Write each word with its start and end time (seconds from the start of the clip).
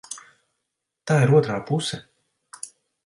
Tā 1.11 1.17
ir 1.25 1.35
otrā 1.41 1.59
puse. 1.71 2.01